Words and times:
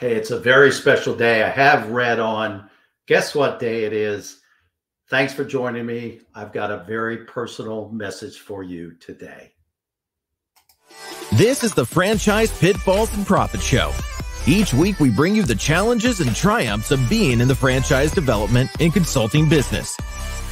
Hey, 0.00 0.14
it's 0.14 0.30
a 0.30 0.40
very 0.40 0.72
special 0.72 1.14
day. 1.14 1.42
I 1.42 1.50
have 1.50 1.90
read 1.90 2.20
on. 2.20 2.70
Guess 3.06 3.34
what 3.34 3.58
day 3.58 3.84
it 3.84 3.92
is? 3.92 4.40
Thanks 5.10 5.34
for 5.34 5.44
joining 5.44 5.84
me. 5.84 6.22
I've 6.34 6.54
got 6.54 6.70
a 6.70 6.84
very 6.84 7.26
personal 7.26 7.90
message 7.90 8.38
for 8.38 8.62
you 8.62 8.92
today. 8.94 9.52
This 11.32 11.62
is 11.62 11.74
the 11.74 11.84
Franchise 11.84 12.50
Pitfalls 12.58 13.14
and 13.14 13.26
Profit 13.26 13.60
Show. 13.60 13.92
Each 14.46 14.72
week, 14.72 14.98
we 15.00 15.10
bring 15.10 15.34
you 15.34 15.42
the 15.42 15.54
challenges 15.54 16.20
and 16.20 16.34
triumphs 16.34 16.92
of 16.92 17.10
being 17.10 17.38
in 17.38 17.46
the 17.46 17.54
franchise 17.54 18.10
development 18.10 18.70
and 18.80 18.94
consulting 18.94 19.50
business. 19.50 19.98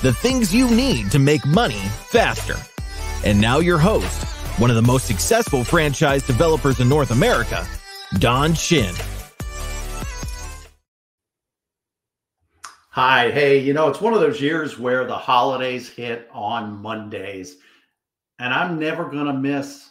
The 0.03 0.13
things 0.13 0.55
you 0.55 0.71
need 0.71 1.11
to 1.11 1.19
make 1.19 1.47
money 1.47 1.81
faster. 2.11 2.57
And 3.25 3.41
now, 3.41 3.61
your 3.61 3.79
host, 3.79 4.25
one 4.61 4.69
of 4.69 4.77
the 4.77 4.83
most 4.83 5.07
successful 5.07 5.65
franchise 5.65 6.27
developers 6.27 6.81
in 6.81 6.89
North 6.91 7.13
America, 7.13 7.67
Don 8.19 8.53
Shin. 8.53 8.95
Hi, 13.01 13.31
hey, 13.31 13.61
you 13.61 13.75
know, 13.75 13.89
it's 13.89 14.01
one 14.01 14.13
of 14.13 14.19
those 14.19 14.41
years 14.41 14.77
where 14.77 15.07
the 15.07 15.17
holidays 15.17 15.89
hit 15.89 16.29
on 16.33 16.83
Mondays, 16.83 17.59
and 18.41 18.53
I'm 18.53 18.77
never 18.77 19.09
going 19.09 19.27
to 19.27 19.33
miss 19.33 19.91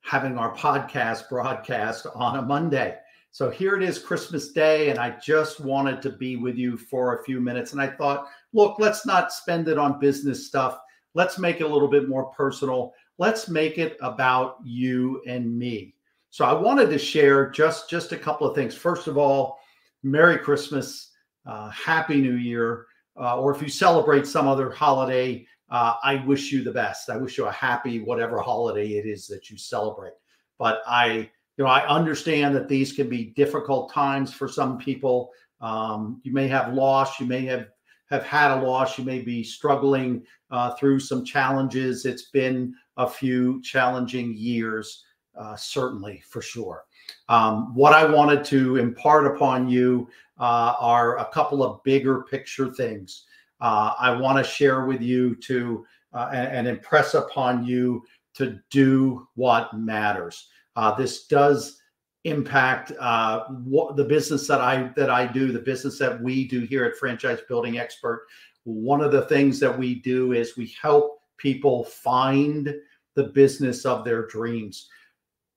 having 0.00 0.36
our 0.36 0.52
podcast 0.56 1.28
broadcast 1.28 2.08
on 2.16 2.38
a 2.38 2.42
Monday. 2.42 2.96
So 3.30 3.50
here 3.50 3.76
it 3.76 3.84
is, 3.84 4.00
Christmas 4.00 4.50
Day, 4.50 4.90
and 4.90 4.98
I 4.98 5.16
just 5.24 5.60
wanted 5.60 6.02
to 6.02 6.10
be 6.10 6.34
with 6.34 6.56
you 6.56 6.76
for 6.76 7.14
a 7.14 7.22
few 7.22 7.40
minutes. 7.40 7.70
And 7.70 7.80
I 7.80 7.86
thought, 7.86 8.26
look, 8.52 8.80
let's 8.80 9.06
not 9.06 9.32
spend 9.32 9.68
it 9.68 9.78
on 9.78 10.00
business 10.00 10.48
stuff. 10.48 10.80
Let's 11.14 11.38
make 11.38 11.60
it 11.60 11.70
a 11.70 11.72
little 11.72 11.86
bit 11.86 12.08
more 12.08 12.24
personal. 12.32 12.94
Let's 13.18 13.48
make 13.48 13.78
it 13.78 13.96
about 14.02 14.56
you 14.64 15.22
and 15.28 15.56
me. 15.56 15.94
So 16.30 16.44
I 16.44 16.52
wanted 16.52 16.90
to 16.90 16.98
share 16.98 17.48
just 17.48 17.88
just 17.88 18.10
a 18.10 18.18
couple 18.18 18.48
of 18.48 18.56
things. 18.56 18.74
First 18.74 19.06
of 19.06 19.18
all, 19.18 19.60
Merry 20.02 20.36
Christmas 20.36 21.11
uh, 21.46 21.70
Happy 21.70 22.20
New 22.20 22.34
Year, 22.34 22.86
uh, 23.18 23.40
or 23.40 23.54
if 23.54 23.62
you 23.62 23.68
celebrate 23.68 24.26
some 24.26 24.46
other 24.46 24.70
holiday, 24.70 25.46
uh, 25.70 25.94
I 26.02 26.16
wish 26.26 26.52
you 26.52 26.62
the 26.62 26.70
best. 26.70 27.10
I 27.10 27.16
wish 27.16 27.38
you 27.38 27.46
a 27.46 27.52
happy 27.52 28.00
whatever 28.00 28.38
holiday 28.40 28.94
it 28.94 29.06
is 29.06 29.26
that 29.28 29.50
you 29.50 29.56
celebrate. 29.56 30.12
But 30.58 30.82
I, 30.86 31.30
you 31.56 31.64
know, 31.64 31.66
I 31.66 31.86
understand 31.88 32.54
that 32.54 32.68
these 32.68 32.92
can 32.92 33.08
be 33.08 33.32
difficult 33.36 33.92
times 33.92 34.32
for 34.32 34.48
some 34.48 34.78
people. 34.78 35.30
Um, 35.60 36.20
you 36.24 36.32
may 36.32 36.48
have 36.48 36.74
loss, 36.74 37.18
you 37.20 37.26
may 37.26 37.44
have 37.46 37.68
have 38.10 38.24
had 38.24 38.50
a 38.50 38.60
loss, 38.60 38.98
you 38.98 39.04
may 39.04 39.20
be 39.20 39.42
struggling 39.42 40.22
uh, 40.50 40.74
through 40.74 41.00
some 41.00 41.24
challenges. 41.24 42.04
It's 42.04 42.28
been 42.28 42.74
a 42.98 43.08
few 43.08 43.62
challenging 43.62 44.34
years, 44.36 45.02
uh, 45.38 45.56
certainly 45.56 46.22
for 46.28 46.42
sure. 46.42 46.84
Um, 47.28 47.74
what 47.74 47.92
I 47.92 48.04
wanted 48.04 48.44
to 48.46 48.76
impart 48.76 49.26
upon 49.26 49.68
you 49.68 50.08
uh, 50.38 50.74
are 50.78 51.18
a 51.18 51.26
couple 51.26 51.62
of 51.62 51.82
bigger 51.82 52.22
picture 52.22 52.72
things 52.72 53.24
uh, 53.62 53.94
I 53.96 54.10
want 54.10 54.44
to 54.44 54.50
share 54.50 54.84
with 54.86 55.00
you 55.00 55.36
to 55.36 55.86
uh, 56.12 56.28
and, 56.32 56.66
impress 56.66 57.14
upon 57.14 57.64
you 57.64 58.02
to 58.34 58.60
do 58.70 59.28
what 59.36 59.72
matters. 59.72 60.48
Uh, 60.74 60.92
this 60.94 61.26
does 61.26 61.80
impact 62.24 62.92
uh, 62.98 63.44
what 63.46 63.96
the 63.96 64.04
business 64.04 64.48
that 64.48 64.60
I 64.60 64.90
that 64.96 65.10
I 65.10 65.26
do, 65.26 65.52
the 65.52 65.60
business 65.60 65.96
that 66.00 66.20
we 66.20 66.46
do 66.46 66.60
here 66.60 66.84
at 66.84 66.96
Franchise 66.96 67.38
Building 67.48 67.78
Expert. 67.78 68.26
One 68.64 69.00
of 69.00 69.12
the 69.12 69.22
things 69.22 69.60
that 69.60 69.76
we 69.76 69.96
do 69.96 70.32
is 70.32 70.56
we 70.56 70.74
help 70.80 71.20
people 71.36 71.84
find 71.84 72.74
the 73.14 73.24
business 73.24 73.86
of 73.86 74.04
their 74.04 74.26
dreams 74.26 74.88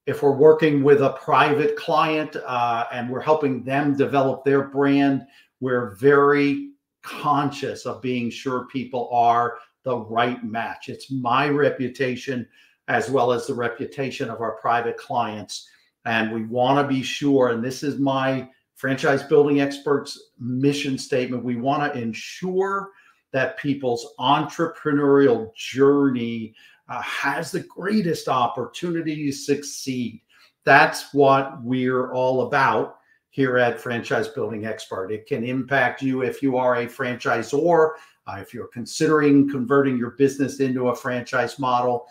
if 0.06 0.22
we're 0.22 0.32
working 0.32 0.84
with 0.84 1.02
a 1.02 1.14
private 1.14 1.76
client 1.76 2.36
uh, 2.46 2.86
and 2.92 3.10
we're 3.10 3.22
helping 3.22 3.64
them 3.64 3.98
develop 3.98 4.44
their 4.44 4.64
brand, 4.64 5.26
we're 5.60 5.96
very 5.96 6.72
conscious 7.02 7.86
of 7.86 8.02
being 8.02 8.30
sure 8.30 8.68
people 8.72 9.10
are 9.12 9.58
the 9.84 9.98
right 9.98 10.44
match. 10.44 10.90
It's 10.90 11.12
my 11.12 11.48
reputation 11.48 12.48
as 12.88 13.10
well 13.10 13.32
as 13.32 13.48
the 13.48 13.54
reputation 13.54 14.30
of 14.30 14.42
our 14.42 14.58
private 14.58 14.98
clients. 14.98 15.68
And 16.06 16.32
we 16.32 16.46
want 16.46 16.78
to 16.78 16.94
be 16.94 17.02
sure, 17.02 17.50
and 17.50 17.64
this 17.64 17.82
is 17.82 17.98
my 18.00 18.48
franchise 18.76 19.24
building 19.24 19.62
experts 19.62 20.32
mission 20.40 20.98
statement 20.98 21.44
we 21.44 21.56
want 21.56 21.94
to 21.94 22.00
ensure 22.00 22.92
that 23.32 23.58
people's 23.58 24.14
entrepreneurial 24.20 25.54
journey 25.56 26.54
uh, 26.88 27.02
has 27.02 27.52
the 27.52 27.62
greatest 27.62 28.28
opportunity 28.28 29.26
to 29.26 29.32
succeed. 29.32 30.22
That's 30.64 31.14
what 31.14 31.62
we're 31.64 32.12
all 32.14 32.48
about 32.48 32.98
here 33.30 33.58
at 33.58 33.80
Franchise 33.80 34.28
Building 34.30 34.66
Expert. 34.66 35.12
It 35.12 35.28
can 35.28 35.44
impact 35.44 36.02
you 36.02 36.22
if 36.22 36.42
you 36.42 36.58
are 36.58 36.76
a 36.76 36.88
franchisor, 36.88 37.92
uh, 38.28 38.38
if 38.40 38.54
you're 38.54 38.68
considering 38.68 39.50
converting 39.50 39.98
your 39.98 40.12
business 40.12 40.60
into 40.60 40.88
a 40.88 40.96
franchise 40.96 41.60
model, 41.60 42.08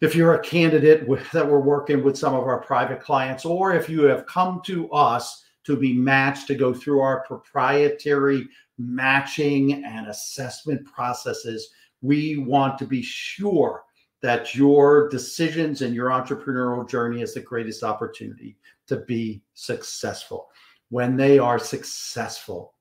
if 0.00 0.14
you're 0.14 0.34
a 0.34 0.40
candidate 0.40 1.06
with, 1.06 1.30
that 1.32 1.46
we're 1.46 1.60
working 1.60 2.02
with 2.02 2.16
some 2.16 2.34
of 2.34 2.44
our 2.44 2.60
private 2.60 3.00
clients, 3.00 3.44
or 3.44 3.74
if 3.74 3.88
you 3.88 4.02
have 4.04 4.26
come 4.26 4.60
to 4.64 4.90
us 4.90 5.44
to 5.64 5.76
be 5.76 5.92
matched 5.92 6.46
to 6.46 6.54
go 6.54 6.72
through 6.72 7.00
our 7.00 7.20
proprietary 7.26 8.48
matching 8.78 9.84
and 9.84 10.06
assessment 10.06 10.84
processes, 10.86 11.70
we 12.00 12.38
want 12.38 12.78
to 12.78 12.86
be 12.86 13.02
sure 13.02 13.82
that 14.22 14.54
your 14.54 15.08
decisions 15.08 15.82
and 15.82 15.94
your 15.94 16.10
entrepreneurial 16.10 16.88
journey 16.88 17.22
is 17.22 17.34
the 17.34 17.40
greatest 17.40 17.82
opportunity 17.82 18.56
to 18.86 18.96
be 18.96 19.42
successful. 19.54 20.48
When 20.90 21.16
they 21.16 21.38
are 21.38 21.58
successful, 21.58 22.74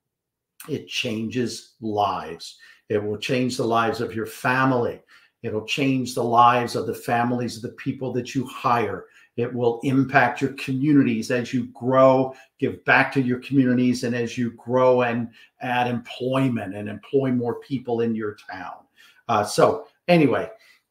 it 0.67 0.87
changes 0.87 1.75
lives. 1.81 2.57
It 2.89 3.03
will 3.03 3.17
change 3.17 3.57
the 3.57 3.65
lives 3.65 4.01
of 4.01 4.15
your 4.15 4.25
family. 4.25 5.01
It'll 5.43 5.65
change 5.65 6.15
the 6.15 6.23
lives 6.23 6.75
of 6.75 6.87
the 6.87 6.95
families 6.95 7.57
of 7.57 7.61
the 7.61 7.75
people 7.77 8.11
that 8.13 8.33
you 8.33 8.45
hire. 8.47 9.05
It 9.35 9.53
will 9.53 9.79
impact 9.83 10.41
your 10.41 10.53
communities 10.53 11.29
as 11.29 11.53
you 11.53 11.65
grow, 11.67 12.33
give 12.57 12.83
back 12.85 13.11
to 13.13 13.21
your 13.21 13.39
communities, 13.39 14.03
and 14.03 14.15
as 14.15 14.35
you 14.35 14.51
grow 14.53 15.03
and 15.03 15.29
add 15.61 15.87
employment 15.87 16.73
and 16.73 16.89
employ 16.89 17.31
more 17.31 17.59
people 17.59 18.01
in 18.01 18.15
your 18.15 18.35
town. 18.49 18.77
Uh, 19.27 19.43
so, 19.43 19.87
anyway, 20.07 20.49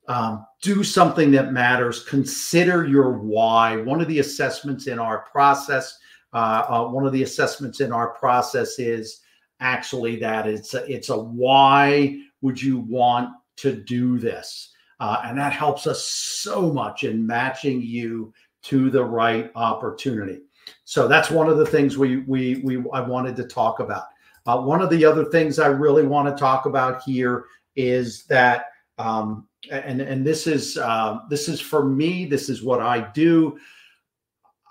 um, 0.09 0.47
do 0.63 0.85
something 0.85 1.31
that 1.33 1.53
matters. 1.53 2.05
Consider 2.05 2.87
your 2.87 3.13
why. 3.19 3.77
One 3.77 4.01
of 4.01 4.09
the 4.09 4.21
assessments 4.21 4.87
in 4.87 4.99
our 4.99 5.21
process, 5.31 5.99
uh, 6.33 6.65
uh, 6.69 6.89
one 6.89 7.07
of 7.07 7.13
the 7.13 7.23
assessments 7.23 7.81
in 7.81 7.93
our 7.93 8.11
process 8.11 8.79
is 8.79 9.21
actually 9.61 10.17
that 10.17 10.47
it's 10.47 10.75
a, 10.75 10.85
it's 10.91 11.09
a 11.09 11.19
why 11.19 12.21
would 12.41 12.61
you 12.61 12.79
want 12.79 13.31
to 13.57 13.73
do 13.73 14.19
this, 14.19 14.73
uh, 15.01 15.23
and 15.25 15.39
that 15.39 15.53
helps 15.53 15.87
us 15.87 16.05
so 16.05 16.71
much 16.73 17.05
in 17.05 17.27
matching 17.27 17.81
you 17.81 18.33
to 18.63 18.91
the 18.91 19.05
right 19.05 19.51
opportunity. 19.55 20.41
So 20.85 21.09
that's 21.09 21.31
one 21.31 21.49
of 21.49 21.59
the 21.59 21.67
things 21.67 21.97
we 21.97 22.19
we 22.19 22.57
we 22.65 22.85
I 22.93 23.01
wanted 23.01 23.37
to 23.37 23.45
talk 23.45 23.81
about. 23.81 24.05
Uh, 24.47 24.61
one 24.61 24.81
of 24.81 24.91
the 24.91 25.05
other 25.05 25.25
things 25.25 25.59
I 25.59 25.69
really 25.69 26.07
want 26.07 26.29
to 26.29 26.41
talk 26.41 26.67
about 26.67 27.03
here 27.03 27.47
is 27.75 28.25
that 28.25 28.67
um, 28.99 29.47
and 29.71 30.01
and 30.01 30.27
this 30.27 30.47
is 30.47 30.77
uh, 30.79 31.21
this 31.29 31.49
is 31.49 31.61
for 31.61 31.85
me. 31.85 32.25
This 32.25 32.49
is 32.49 32.63
what 32.63 32.81
I 32.81 33.11
do. 33.13 33.59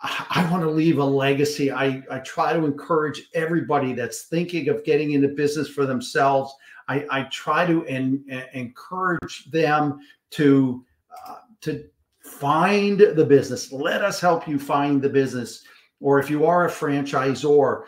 I 0.03 0.47
want 0.51 0.63
to 0.63 0.69
leave 0.69 0.99
a 0.99 1.03
legacy. 1.03 1.71
I, 1.71 2.03
I 2.11 2.19
try 2.19 2.53
to 2.53 2.63
encourage 2.63 3.23
everybody 3.33 3.93
that's 3.93 4.23
thinking 4.23 4.69
of 4.69 4.83
getting 4.83 5.13
into 5.13 5.29
business 5.29 5.67
for 5.67 5.85
themselves. 5.85 6.53
I, 6.87 7.05
I 7.09 7.23
try 7.31 7.65
to 7.65 7.85
en, 7.85 8.23
en, 8.29 8.43
encourage 8.53 9.49
them 9.49 9.99
to 10.31 10.85
uh, 11.27 11.35
to 11.61 11.85
find 12.19 12.99
the 12.99 13.25
business. 13.25 13.71
Let 13.71 14.03
us 14.03 14.19
help 14.19 14.47
you 14.47 14.59
find 14.59 15.01
the 15.01 15.09
business. 15.09 15.63
Or 16.01 16.19
if 16.19 16.29
you 16.29 16.45
are 16.45 16.67
a 16.67 16.71
franchisor, 16.71 17.83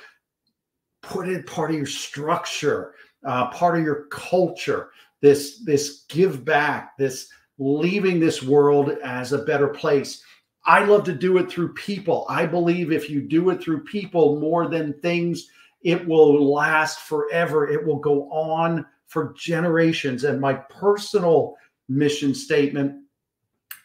put 1.02 1.28
it 1.28 1.46
part 1.46 1.72
of 1.72 1.78
your 1.78 1.86
structure, 1.86 2.96
uh, 3.26 3.50
part 3.50 3.78
of 3.78 3.84
your 3.84 4.06
culture 4.06 4.90
this 5.22 5.64
this 5.64 6.06
give 6.10 6.46
back, 6.46 6.98
this 6.98 7.30
leaving 7.58 8.20
this 8.20 8.44
world 8.44 8.92
as 9.04 9.34
a 9.34 9.44
better 9.44 9.68
place. 9.68 10.24
I 10.66 10.84
love 10.84 11.06
to 11.06 11.14
do 11.14 11.38
it 11.38 11.50
through 11.50 11.74
people. 11.74 12.26
I 12.30 12.46
believe 12.46 12.92
if 12.92 13.10
you 13.10 13.22
do 13.22 13.50
it 13.52 13.62
through 13.62 13.86
people 13.86 14.40
more 14.40 14.68
than 14.68 15.00
things, 15.00 15.48
it 15.82 16.06
will 16.06 16.52
last 16.52 17.00
forever. 17.00 17.68
It 17.68 17.86
will 17.86 18.00
go 18.00 18.30
on 18.30 18.86
for 19.08 19.34
generations. 19.38 20.26
And 20.26 20.42
my 20.42 20.54
personal 20.54 21.56
mission 21.88 22.36
statement 22.36 23.04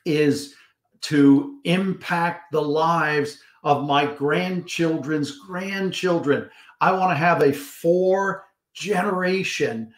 is 0.05 0.55
to 1.03 1.61
impact 1.65 2.53
the 2.53 2.63
lives 2.63 3.39
of 3.63 3.87
my 3.87 4.05
grandchildren's 4.05 5.39
grandchildren. 5.39 6.51
I 6.81 6.91
want 6.93 7.13
to 7.13 7.17
have 7.17 7.43
a 7.43 7.53
four 7.53 8.45
generation 8.75 9.95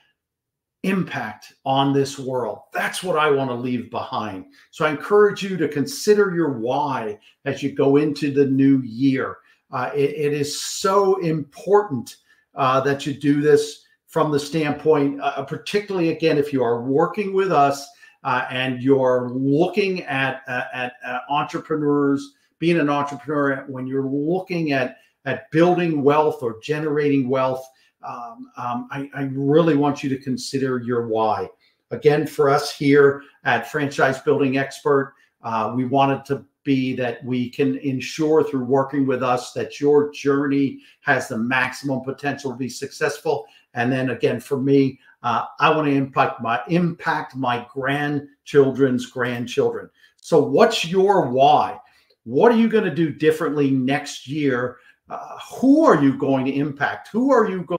impact 0.85 1.55
on 1.65 1.93
this 1.93 2.19
world. 2.19 2.61
That's 2.73 3.03
what 3.03 3.19
I 3.19 3.31
want 3.31 3.51
to 3.51 3.55
leave 3.55 3.91
behind. 3.91 4.47
So 4.71 4.85
I 4.85 4.91
encourage 4.91 5.43
you 5.43 5.57
to 5.57 5.67
consider 5.67 6.35
your 6.35 6.59
why 6.59 7.19
as 7.45 7.63
you 7.63 7.73
go 7.73 7.97
into 7.97 8.33
the 8.33 8.45
new 8.45 8.81
year. 8.83 9.39
Uh, 9.73 9.91
it, 9.95 10.11
it 10.11 10.33
is 10.33 10.63
so 10.63 11.19
important 11.21 12.17
uh, 12.55 12.81
that 12.83 13.07
you 13.07 13.15
do 13.15 13.41
this 13.41 13.87
from 14.07 14.31
the 14.31 14.39
standpoint, 14.39 15.21
uh, 15.21 15.43
particularly 15.45 16.11
again, 16.11 16.39
if 16.39 16.53
you 16.53 16.63
are 16.63 16.83
working 16.83 17.33
with 17.33 17.51
us 17.51 17.89
uh, 18.23 18.45
and 18.51 18.81
you're 18.81 19.31
looking 19.31 20.03
at, 20.03 20.43
at 20.47 20.93
entrepreneurs, 21.29 22.35
being 22.61 22.79
an 22.79 22.89
entrepreneur, 22.89 23.65
when 23.67 23.87
you're 23.87 24.07
looking 24.07 24.73
at 24.73 24.99
at 25.25 25.51
building 25.51 26.03
wealth 26.03 26.43
or 26.43 26.61
generating 26.63 27.29
wealth, 27.29 27.67
um, 28.07 28.51
um, 28.57 28.89
I, 28.91 29.11
I, 29.15 29.31
really 29.33 29.77
want 29.77 30.03
you 30.03 30.11
to 30.11 30.19
consider 30.19 30.79
your 30.79 31.07
why. 31.07 31.49
Again, 31.91 32.27
for 32.27 32.51
us 32.51 32.77
here 32.77 33.23
at 33.45 33.71
Franchise 33.71 34.21
Building 34.21 34.59
Expert, 34.59 35.15
uh, 35.43 35.73
we 35.75 35.85
wanted 35.85 36.25
to 36.27 36.45
be 36.65 36.95
that 36.97 37.23
we 37.25 37.51
can 37.51 37.77
ensure 37.79 38.43
through 38.43 38.65
working 38.65 39.07
with 39.07 39.23
us 39.23 39.53
that 39.53 39.81
your 39.81 40.11
journey 40.13 40.81
has 41.01 41.29
the 41.29 41.39
maximum 41.39 42.01
potential 42.01 42.51
to 42.51 42.57
be 42.57 42.69
successful. 42.69 43.47
And 43.75 43.93
then 43.93 44.11
again, 44.11 44.41
for 44.41 44.59
me, 44.59 44.99
uh, 45.23 45.45
I 45.61 45.71
want 45.71 45.87
to 45.87 45.95
impact 45.95 46.41
my 46.41 46.61
impact 46.69 47.37
my 47.37 47.67
grandchildren's 47.73 49.07
grandchildren. 49.07 49.89
So, 50.17 50.43
what's 50.43 50.85
your 50.85 51.29
why? 51.29 51.79
What 52.25 52.53
are 52.53 52.57
you 52.57 52.69
going 52.69 52.85
to 52.85 52.95
do 52.95 53.11
differently 53.11 53.71
next 53.71 54.27
year? 54.27 54.79
Uh, 55.09 55.39
who 55.55 55.85
are 55.85 56.03
you 56.03 56.17
going 56.17 56.47
to 56.47 56.53
impact? 56.53 57.09
Who 57.09 57.31
are 57.31 57.49
you 57.49 57.63
going 57.63 57.79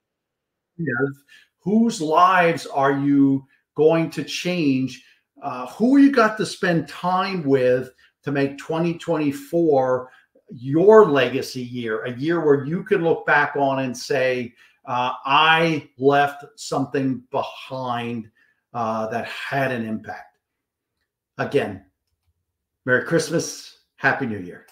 Whose 1.59 2.01
lives 2.01 2.65
are 2.65 2.97
you 2.99 3.45
going 3.75 4.09
to 4.11 4.23
change? 4.23 5.03
Uh, 5.41 5.67
who 5.67 5.97
you 5.97 6.11
got 6.11 6.37
to 6.37 6.45
spend 6.45 6.87
time 6.87 7.43
with 7.43 7.91
to 8.23 8.31
make 8.31 8.57
2024 8.57 10.09
your 10.49 11.09
legacy 11.09 11.61
year, 11.61 12.03
a 12.03 12.13
year 12.13 12.43
where 12.43 12.65
you 12.65 12.83
can 12.83 13.03
look 13.03 13.25
back 13.25 13.55
on 13.55 13.79
and 13.79 13.97
say, 13.97 14.53
uh, 14.85 15.13
I 15.25 15.89
left 15.97 16.45
something 16.55 17.23
behind 17.31 18.29
uh, 18.73 19.07
that 19.07 19.27
had 19.27 19.71
an 19.71 19.85
impact. 19.85 20.37
Again, 21.37 21.85
Merry 22.85 23.05
Christmas, 23.05 23.79
Happy 23.95 24.25
New 24.25 24.39
Year. 24.39 24.67